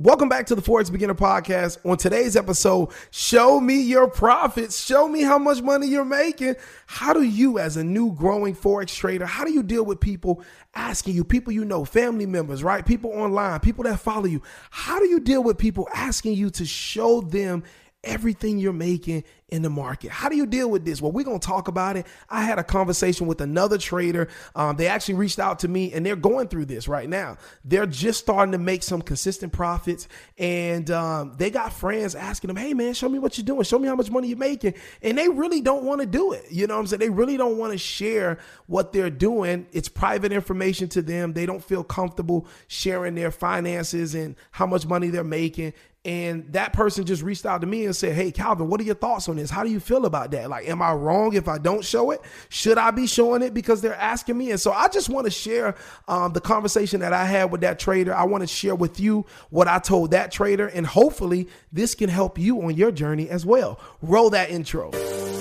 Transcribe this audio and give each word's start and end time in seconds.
Welcome 0.00 0.28
back 0.28 0.46
to 0.46 0.54
the 0.54 0.62
Forex 0.62 0.92
Beginner 0.92 1.16
Podcast. 1.16 1.78
On 1.84 1.96
today's 1.96 2.36
episode, 2.36 2.90
show 3.10 3.58
me 3.58 3.80
your 3.80 4.08
profits. 4.08 4.80
Show 4.80 5.08
me 5.08 5.22
how 5.22 5.38
much 5.38 5.60
money 5.60 5.88
you're 5.88 6.04
making. 6.04 6.54
How 6.86 7.12
do 7.12 7.22
you, 7.22 7.58
as 7.58 7.76
a 7.76 7.82
new 7.82 8.12
growing 8.12 8.54
Forex 8.54 8.94
trader, 8.94 9.26
how 9.26 9.44
do 9.44 9.50
you 9.50 9.64
deal 9.64 9.84
with 9.84 9.98
people 9.98 10.44
asking 10.76 11.16
you, 11.16 11.24
people 11.24 11.52
you 11.52 11.64
know, 11.64 11.84
family 11.84 12.26
members, 12.26 12.62
right? 12.62 12.86
People 12.86 13.10
online, 13.10 13.58
people 13.58 13.82
that 13.82 13.98
follow 13.98 14.26
you. 14.26 14.40
How 14.70 15.00
do 15.00 15.08
you 15.08 15.18
deal 15.18 15.42
with 15.42 15.58
people 15.58 15.88
asking 15.92 16.34
you 16.34 16.50
to 16.50 16.64
show 16.64 17.20
them 17.20 17.64
everything 18.08 18.58
you're 18.58 18.72
making 18.72 19.24
in 19.50 19.62
the 19.62 19.70
market. 19.70 20.10
How 20.10 20.28
do 20.28 20.36
you 20.36 20.46
deal 20.46 20.70
with 20.70 20.84
this? 20.84 21.00
Well, 21.00 21.10
we're 21.10 21.24
going 21.24 21.40
to 21.40 21.46
talk 21.46 21.68
about 21.68 21.96
it. 21.96 22.06
I 22.28 22.42
had 22.42 22.58
a 22.58 22.64
conversation 22.64 23.26
with 23.26 23.40
another 23.40 23.78
trader. 23.78 24.28
Um, 24.54 24.76
they 24.76 24.88
actually 24.88 25.14
reached 25.14 25.38
out 25.38 25.60
to 25.60 25.68
me 25.68 25.92
and 25.92 26.04
they're 26.04 26.16
going 26.16 26.48
through 26.48 26.66
this 26.66 26.86
right 26.86 27.08
now. 27.08 27.38
They're 27.64 27.86
just 27.86 28.20
starting 28.20 28.52
to 28.52 28.58
make 28.58 28.82
some 28.82 29.00
consistent 29.00 29.52
profits. 29.52 30.06
And 30.36 30.90
um, 30.90 31.34
they 31.38 31.50
got 31.50 31.72
friends 31.72 32.14
asking 32.14 32.48
them, 32.48 32.56
hey, 32.56 32.74
man, 32.74 32.92
show 32.92 33.08
me 33.08 33.18
what 33.18 33.38
you're 33.38 33.44
doing. 33.44 33.62
Show 33.62 33.78
me 33.78 33.88
how 33.88 33.96
much 33.96 34.10
money 34.10 34.28
you're 34.28 34.36
making. 34.36 34.74
And 35.02 35.16
they 35.16 35.28
really 35.28 35.62
don't 35.62 35.84
want 35.84 36.00
to 36.02 36.06
do 36.06 36.32
it. 36.32 36.44
You 36.50 36.66
know 36.66 36.74
what 36.74 36.80
I'm 36.80 36.86
saying? 36.88 37.00
They 37.00 37.10
really 37.10 37.36
don't 37.36 37.56
want 37.56 37.72
to 37.72 37.78
share 37.78 38.38
what 38.66 38.92
they're 38.92 39.10
doing. 39.10 39.66
It's 39.72 39.88
private 39.88 40.32
information 40.32 40.88
to 40.90 41.02
them. 41.02 41.32
They 41.32 41.46
don't 41.46 41.64
feel 41.64 41.84
comfortable 41.84 42.46
sharing 42.66 43.14
their 43.14 43.30
finances 43.30 44.14
and 44.14 44.36
how 44.50 44.66
much 44.66 44.86
money 44.86 45.08
they're 45.08 45.24
making. 45.24 45.72
And 46.08 46.50
that 46.54 46.72
person 46.72 47.04
just 47.04 47.22
reached 47.22 47.44
out 47.44 47.60
to 47.60 47.66
me 47.66 47.84
and 47.84 47.94
said, 47.94 48.14
Hey, 48.14 48.30
Calvin, 48.30 48.70
what 48.70 48.80
are 48.80 48.84
your 48.84 48.94
thoughts 48.94 49.28
on 49.28 49.36
this? 49.36 49.50
How 49.50 49.62
do 49.62 49.68
you 49.68 49.78
feel 49.78 50.06
about 50.06 50.30
that? 50.30 50.48
Like, 50.48 50.66
am 50.66 50.80
I 50.80 50.94
wrong 50.94 51.34
if 51.34 51.48
I 51.48 51.58
don't 51.58 51.84
show 51.84 52.12
it? 52.12 52.22
Should 52.48 52.78
I 52.78 52.90
be 52.92 53.06
showing 53.06 53.42
it 53.42 53.52
because 53.52 53.82
they're 53.82 53.94
asking 53.94 54.38
me? 54.38 54.50
And 54.50 54.58
so 54.58 54.72
I 54.72 54.88
just 54.88 55.10
want 55.10 55.26
to 55.26 55.30
share 55.30 55.74
um, 56.08 56.32
the 56.32 56.40
conversation 56.40 57.00
that 57.00 57.12
I 57.12 57.26
had 57.26 57.50
with 57.50 57.60
that 57.60 57.78
trader. 57.78 58.14
I 58.14 58.24
want 58.24 58.40
to 58.40 58.46
share 58.46 58.74
with 58.74 58.98
you 58.98 59.26
what 59.50 59.68
I 59.68 59.80
told 59.80 60.12
that 60.12 60.32
trader. 60.32 60.68
And 60.68 60.86
hopefully, 60.86 61.46
this 61.74 61.94
can 61.94 62.08
help 62.08 62.38
you 62.38 62.62
on 62.62 62.74
your 62.74 62.90
journey 62.90 63.28
as 63.28 63.44
well. 63.44 63.78
Roll 64.00 64.30
that 64.30 64.48
intro. 64.48 64.90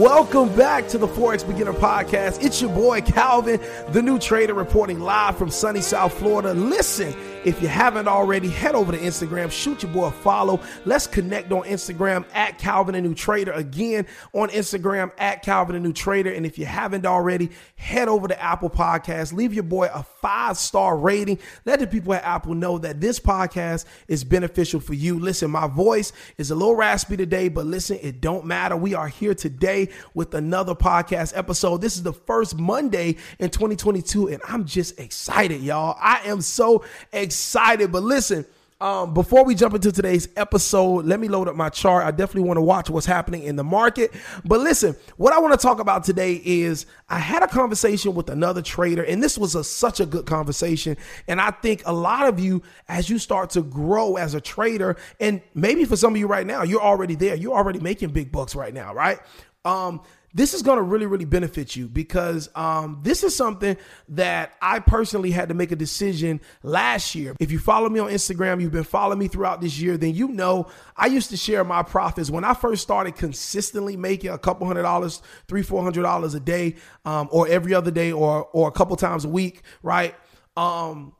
Welcome 0.00 0.48
back 0.56 0.88
to 0.88 0.96
the 0.96 1.06
Forex 1.06 1.46
Beginner 1.46 1.74
Podcast. 1.74 2.42
It's 2.42 2.62
your 2.62 2.70
boy 2.70 3.02
Calvin, 3.02 3.60
the 3.90 4.00
new 4.00 4.18
trader, 4.18 4.54
reporting 4.54 4.98
live 4.98 5.36
from 5.36 5.50
sunny 5.50 5.82
South 5.82 6.14
Florida. 6.14 6.54
Listen, 6.54 7.14
if 7.42 7.62
you 7.62 7.68
haven't 7.68 8.06
already, 8.06 8.48
head 8.48 8.74
over 8.74 8.92
to 8.92 8.98
Instagram, 8.98 9.50
shoot 9.50 9.82
your 9.82 9.90
boy 9.92 10.06
a 10.06 10.10
follow. 10.10 10.60
Let's 10.84 11.06
connect 11.06 11.50
on 11.52 11.62
Instagram 11.62 12.26
at 12.34 12.58
Calvin 12.58 12.94
a 12.94 13.00
New 13.00 13.14
Trader. 13.14 13.52
Again, 13.52 14.06
on 14.34 14.50
Instagram 14.50 15.10
at 15.16 15.42
Calvin 15.42 15.74
a 15.74 15.80
New 15.80 15.94
Trader. 15.94 16.30
And 16.30 16.44
if 16.44 16.58
you 16.58 16.66
haven't 16.66 17.06
already, 17.06 17.50
head 17.76 18.08
over 18.08 18.28
to 18.28 18.42
Apple 18.42 18.68
Podcasts. 18.68 19.32
Leave 19.32 19.54
your 19.54 19.62
boy 19.62 19.88
a 19.92 20.02
five 20.02 20.58
star 20.58 20.98
rating. 20.98 21.38
Let 21.64 21.80
the 21.80 21.86
people 21.86 22.12
at 22.12 22.24
Apple 22.24 22.54
know 22.54 22.76
that 22.76 23.00
this 23.00 23.18
podcast 23.18 23.86
is 24.06 24.22
beneficial 24.22 24.78
for 24.78 24.92
you. 24.92 25.18
Listen, 25.18 25.50
my 25.50 25.66
voice 25.66 26.12
is 26.36 26.50
a 26.50 26.54
little 26.54 26.76
raspy 26.76 27.16
today, 27.16 27.48
but 27.48 27.64
listen, 27.64 27.98
it 28.02 28.20
don't 28.20 28.44
matter. 28.44 28.76
We 28.76 28.94
are 28.94 29.08
here 29.08 29.34
today 29.34 29.88
with 30.12 30.34
another 30.34 30.74
podcast 30.74 31.32
episode. 31.34 31.80
This 31.80 31.96
is 31.96 32.02
the 32.02 32.12
first 32.12 32.58
Monday 32.58 33.16
in 33.38 33.48
2022, 33.48 34.28
and 34.28 34.42
I'm 34.46 34.66
just 34.66 35.00
excited, 35.00 35.62
y'all. 35.62 35.96
I 35.98 36.20
am 36.26 36.42
so 36.42 36.84
excited 37.12 37.29
excited. 37.30 37.92
But 37.92 38.02
listen, 38.02 38.44
um, 38.80 39.14
before 39.14 39.44
we 39.44 39.54
jump 39.54 39.74
into 39.74 39.92
today's 39.92 40.28
episode, 40.34 41.04
let 41.04 41.20
me 41.20 41.28
load 41.28 41.46
up 41.46 41.54
my 41.54 41.68
chart. 41.68 42.04
I 42.04 42.10
definitely 42.10 42.48
want 42.48 42.56
to 42.56 42.62
watch 42.62 42.90
what's 42.90 43.06
happening 43.06 43.44
in 43.44 43.54
the 43.54 43.62
market. 43.62 44.10
But 44.44 44.58
listen, 44.58 44.96
what 45.16 45.32
I 45.32 45.38
want 45.38 45.52
to 45.52 45.64
talk 45.64 45.78
about 45.78 46.02
today 46.02 46.42
is 46.44 46.86
I 47.08 47.20
had 47.20 47.44
a 47.44 47.46
conversation 47.46 48.14
with 48.14 48.30
another 48.30 48.62
trader, 48.62 49.04
and 49.04 49.22
this 49.22 49.38
was 49.38 49.54
a, 49.54 49.62
such 49.62 50.00
a 50.00 50.06
good 50.06 50.26
conversation. 50.26 50.96
And 51.28 51.40
I 51.40 51.52
think 51.52 51.82
a 51.86 51.92
lot 51.92 52.26
of 52.26 52.40
you, 52.40 52.62
as 52.88 53.08
you 53.08 53.20
start 53.20 53.50
to 53.50 53.62
grow 53.62 54.16
as 54.16 54.34
a 54.34 54.40
trader, 54.40 54.96
and 55.20 55.40
maybe 55.54 55.84
for 55.84 55.94
some 55.94 56.14
of 56.14 56.18
you 56.18 56.26
right 56.26 56.46
now, 56.46 56.64
you're 56.64 56.82
already 56.82 57.14
there, 57.14 57.36
you're 57.36 57.56
already 57.56 57.78
making 57.78 58.10
big 58.10 58.32
bucks 58.32 58.56
right 58.56 58.74
now, 58.74 58.92
right? 58.92 59.20
Um, 59.64 60.00
this 60.32 60.54
is 60.54 60.62
going 60.62 60.76
to 60.76 60.82
really, 60.82 61.06
really 61.06 61.24
benefit 61.24 61.74
you 61.74 61.88
because 61.88 62.48
um, 62.54 63.00
this 63.02 63.24
is 63.24 63.34
something 63.34 63.76
that 64.10 64.54
I 64.62 64.78
personally 64.78 65.30
had 65.30 65.48
to 65.48 65.54
make 65.54 65.72
a 65.72 65.76
decision 65.76 66.40
last 66.62 67.14
year. 67.14 67.34
If 67.40 67.50
you 67.50 67.58
follow 67.58 67.88
me 67.88 67.98
on 67.98 68.10
Instagram, 68.10 68.60
you've 68.60 68.72
been 68.72 68.84
following 68.84 69.18
me 69.18 69.28
throughout 69.28 69.60
this 69.60 69.80
year, 69.80 69.96
then 69.96 70.14
you 70.14 70.28
know 70.28 70.68
I 70.96 71.06
used 71.06 71.30
to 71.30 71.36
share 71.36 71.64
my 71.64 71.82
profits 71.82 72.30
when 72.30 72.44
I 72.44 72.54
first 72.54 72.82
started 72.82 73.16
consistently 73.16 73.96
making 73.96 74.30
a 74.30 74.38
couple 74.38 74.66
hundred 74.66 74.82
dollars, 74.82 75.20
three, 75.48 75.62
four 75.62 75.82
hundred 75.82 76.02
dollars 76.02 76.34
a 76.34 76.40
day, 76.40 76.76
um, 77.04 77.28
or 77.32 77.48
every 77.48 77.74
other 77.74 77.90
day, 77.90 78.12
or 78.12 78.44
or 78.52 78.68
a 78.68 78.72
couple 78.72 78.96
times 78.96 79.24
a 79.24 79.28
week, 79.28 79.62
right? 79.82 80.14
Um, 80.56 81.14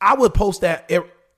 I 0.00 0.14
would 0.14 0.34
post 0.34 0.62
that 0.62 0.90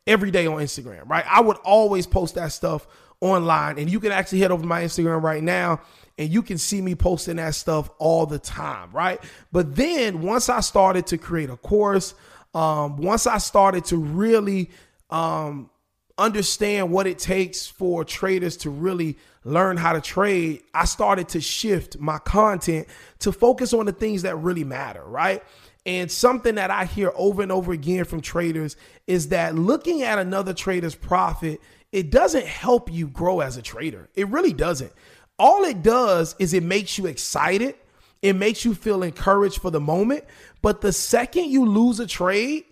every 0.06 0.30
day 0.30 0.46
on 0.46 0.58
Instagram, 0.58 1.08
right? 1.08 1.24
I 1.28 1.40
would 1.40 1.56
always 1.58 2.06
post 2.06 2.36
that 2.36 2.52
stuff 2.52 2.86
online, 3.20 3.78
and 3.78 3.90
you 3.90 4.00
can 4.00 4.12
actually 4.12 4.40
head 4.40 4.50
over 4.50 4.62
to 4.62 4.68
my 4.68 4.82
Instagram 4.82 5.22
right 5.22 5.42
now 5.42 5.80
and 6.18 6.30
you 6.30 6.42
can 6.42 6.58
see 6.58 6.80
me 6.80 6.94
posting 6.94 7.36
that 7.36 7.54
stuff 7.54 7.90
all 7.98 8.26
the 8.26 8.38
time, 8.38 8.90
right? 8.92 9.20
But 9.52 9.76
then 9.76 10.22
once 10.22 10.48
I 10.48 10.60
started 10.60 11.06
to 11.08 11.18
create 11.18 11.50
a 11.50 11.56
course, 11.56 12.14
um, 12.54 12.96
once 12.96 13.26
I 13.26 13.38
started 13.38 13.84
to 13.86 13.98
really 13.98 14.70
um, 15.10 15.70
understand 16.16 16.90
what 16.90 17.06
it 17.06 17.18
takes 17.18 17.66
for 17.66 18.04
traders 18.04 18.56
to 18.58 18.70
really 18.70 19.18
learn 19.44 19.76
how 19.76 19.92
to 19.92 20.00
trade, 20.00 20.62
I 20.72 20.86
started 20.86 21.28
to 21.30 21.40
shift 21.40 21.98
my 21.98 22.18
content 22.18 22.88
to 23.20 23.30
focus 23.30 23.74
on 23.74 23.84
the 23.86 23.92
things 23.92 24.22
that 24.22 24.36
really 24.36 24.64
matter, 24.64 25.04
right? 25.04 25.42
And 25.84 26.10
something 26.10 26.56
that 26.56 26.70
I 26.70 26.86
hear 26.86 27.12
over 27.14 27.42
and 27.42 27.52
over 27.52 27.72
again 27.72 28.04
from 28.06 28.20
traders 28.20 28.76
is 29.06 29.28
that 29.28 29.54
looking 29.54 30.02
at 30.02 30.18
another 30.18 30.54
trader's 30.54 30.96
profit, 30.96 31.60
it 31.92 32.10
doesn't 32.10 32.46
help 32.46 32.92
you 32.92 33.08
grow 33.08 33.40
as 33.40 33.56
a 33.56 33.62
trader. 33.62 34.08
It 34.14 34.28
really 34.28 34.52
doesn't 34.52 34.92
all 35.38 35.64
it 35.64 35.82
does 35.82 36.34
is 36.38 36.54
it 36.54 36.62
makes 36.62 36.98
you 36.98 37.06
excited. 37.06 37.74
It 38.22 38.34
makes 38.34 38.64
you 38.64 38.74
feel 38.74 39.02
encouraged 39.02 39.60
for 39.60 39.70
the 39.70 39.80
moment. 39.80 40.24
But 40.62 40.80
the 40.80 40.92
second 40.92 41.50
you 41.50 41.66
lose 41.66 42.00
a 42.00 42.06
trade, 42.06 42.64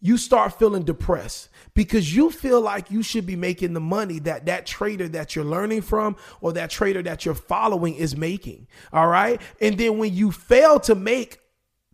you 0.00 0.16
start 0.16 0.58
feeling 0.58 0.82
depressed 0.82 1.48
because 1.74 2.14
you 2.14 2.30
feel 2.30 2.60
like 2.60 2.90
you 2.90 3.02
should 3.02 3.26
be 3.26 3.36
making 3.36 3.72
the 3.72 3.80
money 3.80 4.18
that 4.20 4.46
that 4.46 4.66
trader 4.66 5.08
that 5.08 5.36
you're 5.36 5.44
learning 5.44 5.82
from 5.82 6.16
or 6.40 6.52
that 6.52 6.70
trader 6.70 7.02
that 7.02 7.24
you're 7.24 7.34
following 7.34 7.94
is 7.94 8.16
making. 8.16 8.66
All 8.92 9.08
right. 9.08 9.40
And 9.60 9.78
then 9.78 9.98
when 9.98 10.14
you 10.14 10.32
fail 10.32 10.80
to 10.80 10.94
make 10.94 11.40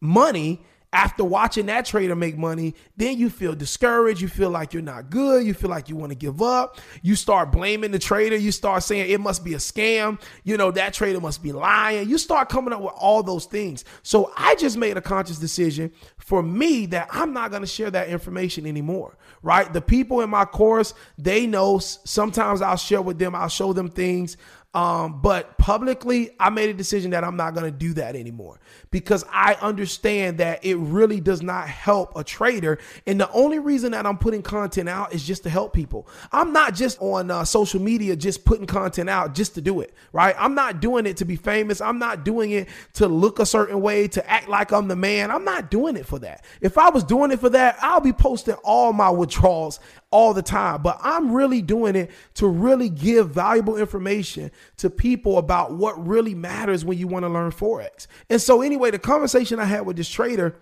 money 0.01 0.65
after 0.93 1.23
watching 1.23 1.67
that 1.67 1.85
trader 1.85 2.17
make 2.17 2.39
money, 2.39 2.75
then 2.97 3.19
you 3.19 3.29
feel 3.29 3.55
discouraged. 3.55 4.23
You 4.23 4.29
feel 4.29 4.49
like 4.49 4.73
you're 4.73 4.83
not 4.83 5.11
good. 5.11 5.45
You 5.45 5.53
feel 5.53 5.69
like 5.69 5.89
you 5.91 5.97
want 5.97 6.11
to 6.13 6.17
give 6.17 6.41
up. 6.41 6.79
You 7.03 7.15
start 7.15 7.53
blaming 7.53 7.91
the 7.91 7.99
trader. 7.99 8.37
You 8.37 8.53
start 8.53 8.83
saying 8.83 9.11
it 9.11 9.21
must 9.21 9.45
be 9.45 9.53
a 9.53 9.59
scam. 9.59 10.21
You 10.45 10.57
know, 10.57 10.71
that 10.71 10.95
trader 10.95 11.21
must 11.21 11.43
be 11.43 11.53
lying. 11.53 12.09
You 12.09 12.17
start 12.17 12.49
coming 12.49 12.73
up 12.73 12.81
with 12.81 12.95
all 12.97 13.23
those 13.23 13.45
things. 13.45 13.85
So 14.03 14.33
I 14.37 14.55
just 14.55 14.79
made 14.79 14.97
a 14.97 15.03
conscious 15.03 15.39
decision 15.39 15.93
for 16.17 16.43
me 16.43 16.87
that 16.87 17.09
I'm 17.11 17.35
not 17.35 17.51
going 17.51 17.63
to 17.63 17.67
share 17.69 17.91
that 17.91 18.09
information 18.09 18.67
anymore, 18.67 19.19
right? 19.43 19.71
The 19.71 19.83
people 19.83 20.23
in 20.23 20.31
my 20.31 20.47
course, 20.47 20.95
they 21.19 21.47
know 21.47 21.79
sometimes 21.79 22.63
I'll 22.63 22.77
share 22.77 23.03
with 23.03 23.19
them, 23.19 23.35
I'll 23.35 23.49
show 23.49 23.75
them 23.75 23.91
things 23.91 24.39
um, 24.75 25.23
but 25.23 25.57
publicly, 25.57 26.31
I 26.39 26.51
made 26.51 26.69
a 26.69 26.75
decision 26.75 27.13
that 27.13 27.25
I'm 27.25 27.37
not 27.37 27.55
going 27.55 27.65
to 27.65 27.77
do 27.77 27.95
that 27.95 28.15
anymore 28.15 28.61
because 28.91 29.25
I 29.33 29.55
understand 29.55 30.39
that 30.39 30.63
it 30.63 30.77
really 30.77 31.21
does 31.21 31.41
not 31.41 31.69
help 31.69 32.15
a 32.17 32.23
trader. 32.23 32.79
And 33.07 33.19
the 33.19 33.31
only 33.33 33.59
reason 33.59 33.93
that 33.93 34.05
I'm 34.05 34.19
putting 34.19 34.43
content 34.43 34.87
out 34.87 35.15
is 35.15 35.25
just 35.25 35.43
to 35.45 35.51
help 35.51 35.73
people. 35.73 36.07
I'm 36.33 36.53
not 36.53 36.75
just 36.75 37.01
on 37.01 37.31
uh, 37.31 37.47
social 37.47 37.81
media 37.81 38.15
just 38.15 38.45
putting 38.45 38.67
content 38.67 39.09
out 39.09 39.35
just 39.35 39.55
to 39.55 39.63
do 39.63 39.81
it, 39.81 39.95
right? 40.13 40.37
I'm 40.39 40.55
not 40.55 40.81
doing 40.81 41.07
it 41.07 41.17
to 41.19 41.25
be 41.25 41.37
famous. 41.37 41.81
I'm 41.81 41.99
not 41.99 42.25
doing 42.25 42.51
it 42.51 42.69
to 42.95 43.09
look 43.09 43.39
a 43.39 43.47
certain 43.47 43.81
way, 43.81 44.07
to 44.09 44.31
act 44.31 44.49
like 44.49 44.71
I'm 44.71 44.87
the 44.87 44.97
man. 44.97 45.31
I'm 45.31 45.45
not 45.45 45.71
doing 45.71 45.97
it 45.97 46.05
for 46.05 46.19
that. 46.19 46.45
If 46.61 46.77
I 46.77 46.91
was 46.91 47.05
doing 47.05 47.31
it 47.31 47.41
for 47.41 47.49
that, 47.49 47.79
I'll 47.81 48.03
be 48.03 48.13
posting 48.13 48.55
all 48.65 48.93
my 48.93 49.09
withdrawals 49.09 49.81
all 50.11 50.35
the 50.35 50.43
time. 50.43 50.83
But 50.83 50.99
I'm 51.03 51.33
really 51.33 51.63
doing 51.63 51.97
it 51.97 52.11
to 52.35 52.47
really 52.47 52.89
give 52.89 53.31
valuable 53.31 53.77
information 53.77 54.51
to 54.79 54.91
people 54.91 55.39
about 55.39 55.73
what 55.73 56.07
really 56.07 56.35
matters 56.35 56.85
when 56.85 56.99
you 56.99 57.07
want 57.07 57.25
to 57.25 57.29
learn 57.29 57.51
Forex. 57.51 58.07
And 58.31 58.41
so, 58.41 58.63
anyway, 58.63 58.91
the 58.91 58.99
conversation 58.99 59.59
I 59.59 59.65
had 59.65 59.87
with 59.87 59.97
this 59.97 60.09
trader 60.09 60.57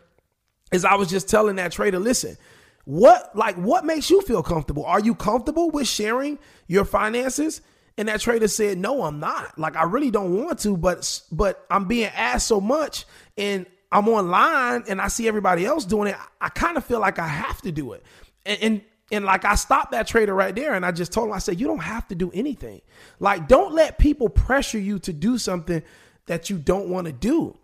is 0.73 0.85
I 0.85 0.95
was 0.95 1.09
just 1.09 1.29
telling 1.29 1.57
that 1.57 1.73
trader, 1.73 1.99
listen, 1.99 2.37
what 2.85 3.35
like 3.35 3.57
what 3.57 3.85
makes 3.85 4.11
you 4.11 4.23
feel 4.23 4.43
comfortable? 4.43 4.85
Are 4.85 5.01
you 5.01 5.15
comfortable 5.15 5.71
with 5.71 5.89
sharing 5.89 6.39
your 6.69 6.85
finances? 6.85 7.61
And 7.99 8.09
that 8.09 8.21
trader 8.21 8.47
said, 8.47 8.79
"No, 8.79 9.03
I'm 9.03 9.19
not. 9.19 9.59
Like 9.59 9.77
I 9.77 9.85
really 9.85 10.11
don't 10.11 10.45
want 10.45 10.61
to, 10.61 10.77
but 10.77 11.21
but 11.33 11.67
I'm 11.71 11.87
being 11.87 12.11
asked 12.15 12.47
so 12.47 12.61
much 12.61 13.05
and 13.37 13.67
I'm 13.91 14.09
online 14.09 14.85
and 14.89 15.01
I 15.01 15.09
see 15.09 15.27
everybody 15.27 15.65
else 15.65 15.85
doing 15.85 16.09
it. 16.09 16.17
I 16.41 16.49
kind 16.49 16.77
of 16.77 16.85
feel 16.85 17.01
like 17.01 17.19
I 17.19 17.27
have 17.27 17.61
to 17.63 17.73
do 17.73 17.93
it." 17.93 18.05
And, 18.45 18.63
and 18.63 18.81
and 19.13 19.25
like 19.25 19.45
I 19.45 19.55
stopped 19.55 19.93
that 19.93 20.07
trader 20.07 20.35
right 20.35 20.55
there 20.55 20.75
and 20.75 20.85
I 20.85 20.91
just 20.91 21.13
told 21.13 21.29
him, 21.29 21.35
I 21.35 21.39
said, 21.39 21.61
you 21.61 21.67
don't 21.67 21.83
have 21.83 22.09
to 22.09 22.15
do 22.15 22.31
anything. 22.35 22.81
Like, 23.21 23.47
don't 23.47 23.73
let 23.73 23.99
people 23.99 24.29
pressure 24.29 24.79
you 24.79 24.99
to 25.01 25.13
do 25.13 25.39
something 25.39 25.83
that 26.27 26.51
you 26.51 26.59
don't 26.59 26.89
want 26.89 27.07
to 27.07 27.13
do. 27.13 27.57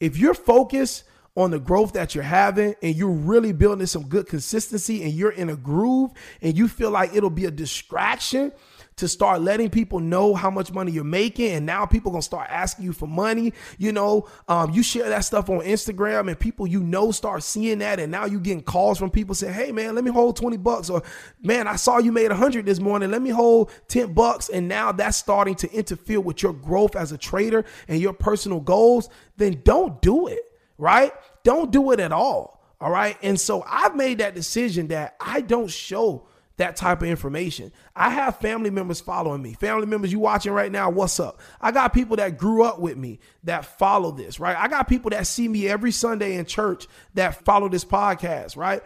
If 0.00 0.16
you're 0.16 0.34
focused 0.34 1.04
on 1.36 1.52
the 1.52 1.60
growth 1.60 1.92
that 1.92 2.16
you're 2.16 2.24
having 2.24 2.74
and 2.82 2.96
you're 2.96 3.10
really 3.10 3.52
building 3.52 3.86
some 3.86 4.08
good 4.08 4.26
consistency 4.26 5.04
and 5.04 5.12
you're 5.12 5.30
in 5.30 5.50
a 5.50 5.56
groove 5.56 6.10
and 6.42 6.58
you 6.58 6.66
feel 6.66 6.90
like 6.90 7.14
it'll 7.14 7.30
be 7.30 7.44
a 7.44 7.50
distraction 7.50 8.50
to 8.98 9.08
start 9.08 9.40
letting 9.40 9.70
people 9.70 10.00
know 10.00 10.34
how 10.34 10.50
much 10.50 10.72
money 10.72 10.92
you're 10.92 11.04
making. 11.04 11.52
And 11.52 11.66
now 11.66 11.86
people 11.86 12.10
gonna 12.10 12.22
start 12.22 12.48
asking 12.50 12.84
you 12.84 12.92
for 12.92 13.06
money. 13.06 13.52
You 13.78 13.92
know, 13.92 14.28
um, 14.48 14.70
you 14.72 14.82
share 14.82 15.08
that 15.08 15.24
stuff 15.24 15.48
on 15.48 15.60
Instagram 15.60 16.28
and 16.28 16.38
people 16.38 16.66
you 16.66 16.82
know 16.82 17.10
start 17.10 17.42
seeing 17.42 17.78
that. 17.78 18.00
And 18.00 18.12
now 18.12 18.26
you 18.26 18.40
getting 18.40 18.62
calls 18.62 18.98
from 18.98 19.10
people 19.10 19.34
saying, 19.34 19.54
Hey 19.54 19.72
man, 19.72 19.94
let 19.94 20.04
me 20.04 20.10
hold 20.10 20.36
20 20.36 20.56
bucks. 20.58 20.90
Or 20.90 21.02
man, 21.42 21.66
I 21.66 21.76
saw 21.76 21.98
you 21.98 22.12
made 22.12 22.30
a 22.30 22.36
hundred 22.36 22.66
this 22.66 22.80
morning. 22.80 23.10
Let 23.10 23.22
me 23.22 23.30
hold 23.30 23.70
10 23.88 24.12
bucks. 24.12 24.48
And 24.48 24.68
now 24.68 24.92
that's 24.92 25.16
starting 25.16 25.54
to 25.56 25.72
interfere 25.72 26.20
with 26.20 26.42
your 26.42 26.52
growth 26.52 26.96
as 26.96 27.12
a 27.12 27.18
trader 27.18 27.64
and 27.88 28.00
your 28.00 28.12
personal 28.12 28.60
goals. 28.60 29.08
Then 29.36 29.62
don't 29.64 30.02
do 30.02 30.26
it, 30.26 30.40
right? 30.76 31.12
Don't 31.44 31.70
do 31.70 31.92
it 31.92 32.00
at 32.00 32.12
all. 32.12 32.58
All 32.80 32.90
right. 32.90 33.16
And 33.22 33.38
so 33.40 33.64
I've 33.66 33.96
made 33.96 34.18
that 34.18 34.34
decision 34.34 34.88
that 34.88 35.16
I 35.20 35.40
don't 35.40 35.70
show 35.70 36.26
that 36.58 36.76
type 36.76 37.02
of 37.02 37.08
information. 37.08 37.72
I 37.96 38.10
have 38.10 38.38
family 38.38 38.70
members 38.70 39.00
following 39.00 39.42
me. 39.42 39.54
Family 39.54 39.86
members, 39.86 40.12
you 40.12 40.18
watching 40.18 40.52
right 40.52 40.70
now, 40.70 40.90
what's 40.90 41.18
up? 41.18 41.40
I 41.60 41.72
got 41.72 41.94
people 41.94 42.16
that 42.16 42.36
grew 42.36 42.62
up 42.62 42.78
with 42.78 42.96
me 42.96 43.20
that 43.44 43.64
follow 43.64 44.12
this, 44.12 44.38
right? 44.38 44.56
I 44.56 44.68
got 44.68 44.88
people 44.88 45.10
that 45.10 45.26
see 45.26 45.48
me 45.48 45.68
every 45.68 45.90
Sunday 45.90 46.36
in 46.36 46.44
church 46.44 46.86
that 47.14 47.44
follow 47.44 47.68
this 47.68 47.84
podcast, 47.84 48.56
right? 48.56 48.82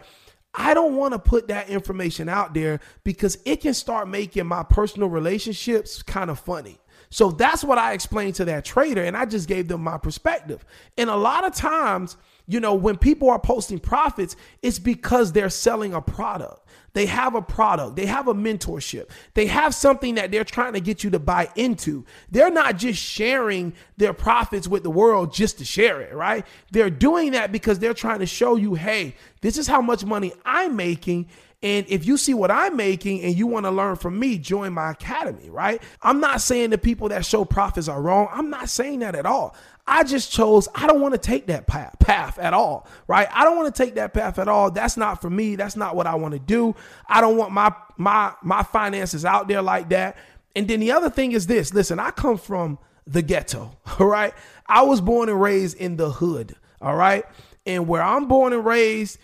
I 0.53 0.73
don't 0.73 0.95
want 0.95 1.13
to 1.13 1.19
put 1.19 1.47
that 1.47 1.69
information 1.69 2.29
out 2.29 2.53
there 2.53 2.79
because 3.03 3.39
it 3.43 3.61
can 3.61 3.73
start 3.73 4.07
making 4.07 4.45
my 4.45 4.63
personal 4.63 5.09
relationships 5.09 6.03
kind 6.03 6.29
of 6.29 6.39
funny. 6.39 6.79
So 7.09 7.31
that's 7.31 7.63
what 7.63 7.77
I 7.77 7.93
explained 7.93 8.35
to 8.35 8.45
that 8.45 8.65
trader, 8.65 9.03
and 9.03 9.17
I 9.17 9.25
just 9.25 9.47
gave 9.47 9.67
them 9.67 9.81
my 9.81 9.97
perspective. 9.97 10.63
And 10.97 11.09
a 11.09 11.15
lot 11.15 11.45
of 11.45 11.53
times, 11.53 12.17
you 12.47 12.59
know, 12.59 12.73
when 12.73 12.97
people 12.97 13.29
are 13.29 13.39
posting 13.39 13.79
profits, 13.79 14.35
it's 14.61 14.79
because 14.79 15.31
they're 15.31 15.49
selling 15.49 15.93
a 15.93 16.01
product. 16.01 16.59
They 16.93 17.07
have 17.07 17.33
a 17.33 17.41
product, 17.41 17.95
they 17.95 18.05
have 18.05 18.27
a 18.27 18.35
mentorship, 18.35 19.09
they 19.33 19.47
have 19.47 19.73
something 19.73 20.13
that 20.15 20.29
they're 20.29 20.43
trying 20.43 20.73
to 20.73 20.79
get 20.79 21.03
you 21.03 21.09
to 21.09 21.19
buy 21.19 21.49
into. 21.55 22.05
They're 22.29 22.51
not 22.51 22.77
just 22.77 23.01
sharing 23.01 23.73
their 23.97 24.13
profits 24.13 24.67
with 24.67 24.83
the 24.83 24.91
world 24.91 25.33
just 25.33 25.57
to 25.57 25.65
share 25.65 26.01
it, 26.01 26.13
right? 26.13 26.45
They're 26.71 26.91
doing 26.91 27.31
that 27.31 27.51
because 27.51 27.79
they're 27.79 27.95
trying 27.95 28.19
to 28.19 28.27
show 28.27 28.57
you, 28.57 28.75
hey, 28.75 29.15
this 29.41 29.57
is 29.57 29.65
how 29.65 29.81
much 29.81 30.05
money 30.05 30.33
I'm 30.45 30.75
making. 30.75 31.29
And 31.63 31.85
if 31.87 32.05
you 32.05 32.17
see 32.17 32.33
what 32.33 32.51
I'm 32.51 32.75
making 32.75 33.21
and 33.21 33.35
you 33.35 33.47
want 33.47 33.65
to 33.65 33.71
learn 33.71 33.95
from 33.95 34.19
me, 34.19 34.37
join 34.37 34.73
my 34.73 34.91
academy, 34.91 35.49
right? 35.49 35.81
I'm 36.01 36.19
not 36.19 36.41
saying 36.41 36.71
the 36.71 36.77
people 36.77 37.09
that 37.09 37.25
show 37.25 37.45
profits 37.45 37.87
are 37.87 38.01
wrong. 38.01 38.27
I'm 38.31 38.49
not 38.49 38.69
saying 38.69 38.99
that 38.99 39.15
at 39.15 39.25
all. 39.25 39.55
I 39.85 40.03
just 40.03 40.31
chose, 40.31 40.69
I 40.73 40.87
don't 40.87 41.01
want 41.01 41.13
to 41.13 41.17
take 41.17 41.47
that 41.47 41.67
path, 41.67 41.97
path 41.99 42.39
at 42.39 42.53
all, 42.53 42.87
right? 43.07 43.27
I 43.31 43.43
don't 43.43 43.57
want 43.57 43.73
to 43.73 43.83
take 43.83 43.95
that 43.95 44.13
path 44.13 44.39
at 44.39 44.47
all. 44.47 44.71
That's 44.71 44.95
not 44.95 45.21
for 45.21 45.29
me. 45.29 45.57
That's 45.57 45.75
not 45.75 45.95
what 45.95 46.07
I 46.07 46.15
want 46.15 46.33
to 46.33 46.39
do. 46.39 46.75
I 47.07 47.19
don't 47.19 47.35
want 47.35 47.51
my 47.51 47.73
my 47.97 48.33
my 48.41 48.63
finances 48.63 49.25
out 49.25 49.47
there 49.47 49.61
like 49.61 49.89
that. 49.89 50.15
And 50.55 50.67
then 50.67 50.79
the 50.79 50.91
other 50.91 51.09
thing 51.09 51.33
is 51.33 51.47
this, 51.47 51.73
listen, 51.73 51.99
I 51.99 52.11
come 52.11 52.37
from 52.37 52.79
the 53.05 53.21
ghetto, 53.21 53.77
all 53.99 54.07
right? 54.07 54.33
I 54.67 54.83
was 54.83 55.01
born 55.01 55.27
and 55.27 55.41
raised 55.41 55.77
in 55.77 55.97
the 55.97 56.11
hood, 56.11 56.55
all 56.81 56.95
right? 56.95 57.25
And 57.65 57.87
where 57.87 58.01
I'm 58.01 58.27
born 58.27 58.53
and 58.53 58.65
raised, 58.65 59.17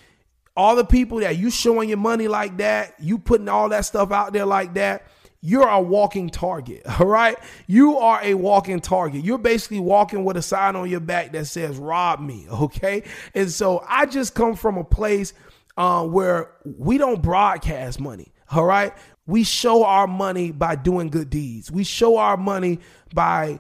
all 0.58 0.76
the 0.76 0.86
people 0.86 1.20
that 1.20 1.38
you 1.38 1.50
showing 1.50 1.88
your 1.88 1.98
money 1.98 2.28
like 2.28 2.58
that, 2.58 2.96
you 3.00 3.18
putting 3.18 3.48
all 3.48 3.70
that 3.70 3.86
stuff 3.86 4.12
out 4.12 4.34
there 4.34 4.46
like 4.46 4.74
that, 4.74 5.06
you're 5.42 5.68
a 5.68 5.80
walking 5.80 6.30
target, 6.30 6.84
all 7.00 7.08
right? 7.08 7.38
You 7.68 7.98
are 7.98 8.20
a 8.22 8.34
walking 8.34 8.80
target. 8.80 9.24
You're 9.24 9.38
basically 9.38 9.80
walking 9.80 10.24
with 10.24 10.38
a 10.38 10.42
sign 10.42 10.76
on 10.76 10.90
your 10.90 11.00
back 11.00 11.32
that 11.34 11.48
says, 11.48 11.78
rob 11.78 12.20
me, 12.20 12.48
okay? 12.52 13.04
And 13.34 13.52
so 13.52 13.84
I 13.88 14.06
just 14.06 14.36
come 14.36 14.56
from 14.56 14.78
a 14.78 14.84
place 14.84 15.34
uh, 15.78 16.06
where 16.06 16.52
we 16.66 16.98
don't 16.98 17.22
broadcast 17.22 18.00
money, 18.00 18.34
all 18.52 18.66
right? 18.66 18.94
We 19.26 19.44
show 19.44 19.86
our 19.86 20.08
money 20.08 20.52
by 20.52 20.76
doing 20.76 21.10
good 21.10 21.30
deeds. 21.30 21.72
We 21.72 21.84
show 21.84 22.18
our 22.18 22.36
money 22.36 22.80
by 23.14 23.60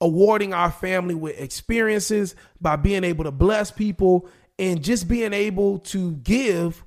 awarding 0.00 0.52
our 0.52 0.70
family 0.70 1.14
with 1.14 1.40
experiences, 1.40 2.34
by 2.60 2.76
being 2.76 3.04
able 3.04 3.24
to 3.24 3.30
bless 3.30 3.70
people, 3.70 4.28
and 4.58 4.82
just 4.82 5.08
being 5.08 5.32
able 5.32 5.78
to 5.78 6.12
give 6.16 6.84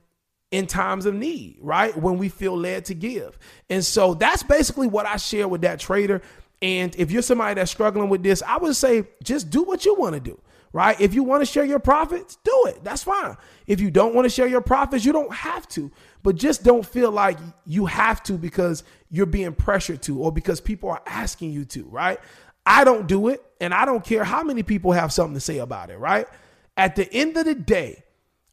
in 0.51 0.65
times 0.65 1.05
of 1.05 1.13
need, 1.13 1.57
right? 1.61 1.95
When 1.95 2.17
we 2.17 2.29
feel 2.29 2.57
led 2.57 2.85
to 2.85 2.93
give. 2.93 3.37
And 3.69 3.83
so 3.83 4.13
that's 4.13 4.43
basically 4.43 4.87
what 4.87 5.05
I 5.05 5.17
share 5.17 5.47
with 5.47 5.61
that 5.61 5.79
trader. 5.79 6.21
And 6.61 6.95
if 6.97 7.11
you're 7.11 7.21
somebody 7.21 7.55
that's 7.55 7.71
struggling 7.71 8.09
with 8.09 8.23
this, 8.23 8.41
I 8.41 8.57
would 8.57 8.75
say 8.75 9.03
just 9.23 9.49
do 9.49 9.63
what 9.63 9.85
you 9.85 9.95
want 9.95 10.15
to 10.15 10.19
do, 10.19 10.39
right? 10.71 10.99
If 10.99 11.13
you 11.13 11.23
want 11.23 11.41
to 11.41 11.45
share 11.45 11.65
your 11.65 11.79
profits, 11.79 12.37
do 12.43 12.63
it. 12.67 12.83
That's 12.83 13.03
fine. 13.03 13.35
If 13.67 13.81
you 13.81 13.91
don't 13.91 14.15
want 14.15 14.25
to 14.25 14.29
share 14.29 14.47
your 14.47 14.61
profits, 14.61 15.05
you 15.05 15.11
don't 15.11 15.33
have 15.33 15.67
to. 15.69 15.91
But 16.23 16.35
just 16.35 16.63
don't 16.63 16.85
feel 16.85 17.11
like 17.11 17.37
you 17.65 17.85
have 17.85 18.23
to 18.23 18.33
because 18.33 18.83
you're 19.11 19.25
being 19.25 19.53
pressured 19.53 20.01
to 20.03 20.19
or 20.19 20.31
because 20.31 20.61
people 20.61 20.89
are 20.89 21.01
asking 21.05 21.51
you 21.51 21.65
to, 21.65 21.83
right? 21.83 22.19
I 22.65 22.83
don't 22.83 23.07
do 23.07 23.27
it. 23.27 23.43
And 23.59 23.73
I 23.73 23.85
don't 23.85 24.03
care 24.03 24.23
how 24.23 24.43
many 24.43 24.63
people 24.63 24.93
have 24.93 25.11
something 25.11 25.33
to 25.33 25.39
say 25.39 25.57
about 25.59 25.89
it, 25.89 25.97
right? 25.97 26.27
At 26.75 26.95
the 26.95 27.11
end 27.13 27.37
of 27.37 27.45
the 27.45 27.55
day, 27.55 28.03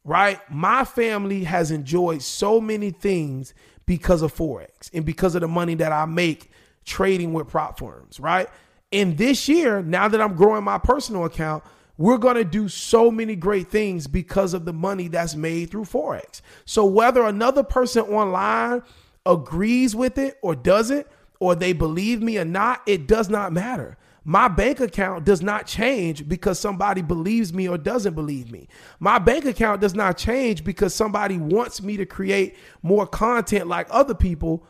right? 0.04 0.38
My 0.50 0.84
family 0.84 1.44
has 1.44 1.70
enjoyed 1.70 2.22
so 2.22 2.60
many 2.60 2.90
things 2.90 3.54
because 3.86 4.22
of 4.22 4.34
Forex 4.34 4.90
and 4.92 5.04
because 5.04 5.34
of 5.34 5.40
the 5.40 5.48
money 5.48 5.74
that 5.76 5.92
I 5.92 6.04
make 6.04 6.50
trading 6.84 7.32
with 7.32 7.48
prop 7.48 7.78
firms, 7.78 8.20
right? 8.20 8.48
And 8.92 9.16
this 9.16 9.48
year, 9.48 9.82
now 9.82 10.08
that 10.08 10.20
I'm 10.20 10.34
growing 10.34 10.64
my 10.64 10.78
personal 10.78 11.24
account, 11.24 11.64
we're 11.96 12.18
going 12.18 12.36
to 12.36 12.44
do 12.44 12.68
so 12.68 13.10
many 13.10 13.36
great 13.36 13.68
things 13.68 14.06
because 14.06 14.52
of 14.52 14.64
the 14.64 14.72
money 14.72 15.08
that's 15.08 15.34
made 15.34 15.70
through 15.70 15.84
Forex. 15.84 16.40
So 16.64 16.84
whether 16.84 17.22
another 17.22 17.62
person 17.62 18.02
online 18.04 18.82
agrees 19.24 19.94
with 19.94 20.18
it 20.18 20.38
or 20.42 20.54
doesn't, 20.54 21.06
or 21.40 21.54
they 21.54 21.72
believe 21.72 22.22
me 22.22 22.38
or 22.38 22.44
not, 22.44 22.82
it 22.86 23.06
does 23.06 23.28
not 23.28 23.52
matter. 23.52 23.96
My 24.24 24.48
bank 24.48 24.80
account 24.80 25.24
does 25.24 25.42
not 25.42 25.66
change 25.66 26.26
because 26.28 26.58
somebody 26.58 27.02
believes 27.02 27.52
me 27.52 27.68
or 27.68 27.76
doesn't 27.76 28.14
believe 28.14 28.50
me. 28.50 28.68
My 28.98 29.18
bank 29.18 29.44
account 29.44 29.80
does 29.80 29.94
not 29.94 30.16
change 30.16 30.64
because 30.64 30.94
somebody 30.94 31.36
wants 31.38 31.82
me 31.82 31.96
to 31.98 32.06
create 32.06 32.56
more 32.82 33.06
content 33.06 33.66
like 33.66 33.86
other 33.90 34.14
people 34.14 34.66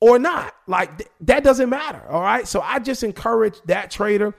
or 0.00 0.18
not. 0.18 0.54
Like 0.66 0.98
th- 0.98 1.10
that 1.22 1.42
doesn't 1.42 1.70
matter. 1.70 2.02
All 2.08 2.22
right. 2.22 2.46
So 2.46 2.60
I 2.60 2.78
just 2.78 3.02
encourage 3.02 3.60
that 3.64 3.90
trader 3.90 4.34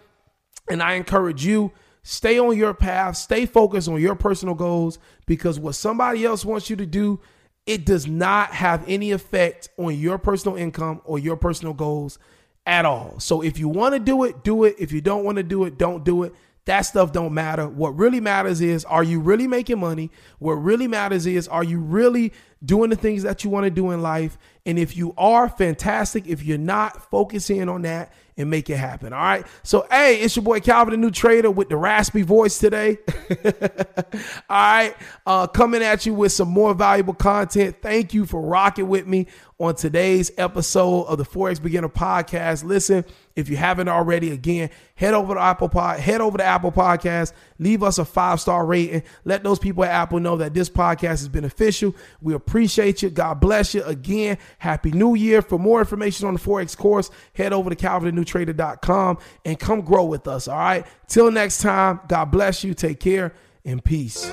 and 0.69 0.83
I 0.83 0.93
encourage 0.93 1.43
you 1.43 1.71
Stay 2.09 2.39
on 2.39 2.55
your 2.55 2.73
path, 2.73 3.17
stay 3.17 3.45
focused 3.45 3.89
on 3.89 3.99
your 3.99 4.15
personal 4.15 4.55
goals 4.55 4.97
because 5.25 5.59
what 5.59 5.75
somebody 5.75 6.23
else 6.23 6.45
wants 6.45 6.69
you 6.69 6.77
to 6.77 6.85
do, 6.85 7.19
it 7.65 7.85
does 7.85 8.07
not 8.07 8.51
have 8.51 8.81
any 8.87 9.11
effect 9.11 9.67
on 9.77 9.93
your 9.93 10.17
personal 10.17 10.55
income 10.55 11.01
or 11.03 11.19
your 11.19 11.35
personal 11.35 11.73
goals 11.73 12.17
at 12.67 12.85
all. 12.85 13.19
So 13.19 13.41
if 13.41 13.57
you 13.57 13.69
want 13.69 13.95
to 13.95 13.99
do 13.99 14.25
it, 14.25 14.43
do 14.43 14.65
it. 14.65 14.75
If 14.77 14.91
you 14.91 15.01
don't 15.01 15.23
want 15.23 15.37
to 15.37 15.43
do 15.43 15.63
it, 15.63 15.77
don't 15.77 16.03
do 16.03 16.23
it. 16.23 16.33
That 16.65 16.81
stuff 16.81 17.13
don't 17.13 17.33
matter. 17.33 17.65
What 17.67 17.97
really 17.97 18.19
matters 18.19 18.59
is 18.59 18.83
are 18.85 19.03
you 19.03 19.21
really 19.21 19.47
making 19.47 19.79
money? 19.79 20.11
What 20.39 20.55
really 20.55 20.87
matters 20.87 21.25
is 21.25 21.47
are 21.47 21.63
you 21.63 21.79
really 21.79 22.33
doing 22.63 22.89
the 22.89 22.95
things 22.95 23.23
that 23.23 23.43
you 23.43 23.49
want 23.49 23.65
to 23.65 23.69
do 23.69 23.91
in 23.91 24.01
life? 24.01 24.37
And 24.65 24.77
if 24.77 24.97
you 24.97 25.13
are, 25.17 25.47
fantastic. 25.47 26.27
If 26.27 26.43
you're 26.43 26.57
not, 26.57 27.09
focus 27.09 27.49
in 27.49 27.69
on 27.69 27.83
that 27.83 28.11
and 28.37 28.49
make 28.49 28.69
it 28.69 28.77
happen. 28.77 29.13
All 29.13 29.19
right. 29.19 29.45
So, 29.63 29.87
hey, 29.89 30.19
it's 30.21 30.35
your 30.35 30.43
boy 30.43 30.59
Calvin, 30.59 30.91
the 30.91 30.97
new 30.97 31.11
trader 31.11 31.49
with 31.49 31.69
the 31.69 31.77
raspy 31.77 32.21
voice 32.21 32.59
today. 32.59 32.97
all 34.49 34.57
right. 34.57 34.95
Uh, 35.25 35.47
coming 35.47 35.81
at 35.81 36.05
you 36.05 36.13
with 36.13 36.31
some 36.31 36.49
more 36.49 36.73
valuable 36.73 37.15
content. 37.15 37.77
Thank 37.81 38.13
you 38.13 38.25
for 38.25 38.41
rocking 38.41 38.87
with 38.87 39.07
me 39.07 39.27
on 39.59 39.73
today's 39.73 40.31
episode 40.37 41.05
of 41.05 41.17
the 41.17 41.25
Forex 41.25 41.61
Beginner 41.61 41.89
Podcast. 41.89 42.63
Listen, 42.63 43.03
if 43.35 43.49
you 43.49 43.57
haven't 43.57 43.87
already, 43.87 44.31
again, 44.31 44.69
head 44.93 45.15
over 45.15 45.33
to 45.33 45.39
Apple 45.39 45.69
Pod, 45.69 45.99
head 45.99 46.21
over 46.21 46.37
to 46.37 46.43
Apple 46.43 46.71
Podcast, 46.71 47.33
leave 47.57 47.81
us 47.81 47.97
a 47.97 48.05
five 48.05 48.39
star 48.39 48.65
rating. 48.65 49.01
Let 49.25 49.43
those 49.43 49.57
people 49.57 49.83
at 49.83 49.91
Apple 49.91 50.19
know 50.19 50.37
that 50.37 50.53
this 50.53 50.69
podcast 50.69 51.21
is 51.21 51.29
beneficial. 51.29 51.95
We 52.21 52.35
appreciate 52.47 53.01
you. 53.01 53.09
God 53.09 53.39
bless 53.39 53.73
you. 53.73 53.83
Again, 53.83 54.37
Happy 54.59 54.91
New 54.91 55.15
Year. 55.15 55.41
For 55.41 55.59
more 55.59 55.79
information 55.79 56.27
on 56.27 56.33
the 56.33 56.39
Forex 56.39 56.75
course, 56.75 57.09
head 57.33 57.53
over 57.53 57.69
to 57.69 57.75
calvinthenewtrader.com 57.75 59.17
and 59.45 59.59
come 59.59 59.81
grow 59.81 60.05
with 60.05 60.27
us. 60.27 60.47
All 60.47 60.57
right. 60.57 60.85
Till 61.07 61.29
next 61.29 61.61
time, 61.61 61.99
God 62.07 62.31
bless 62.31 62.63
you. 62.63 62.73
Take 62.73 62.99
care 62.99 63.33
and 63.65 63.83
peace. 63.83 64.31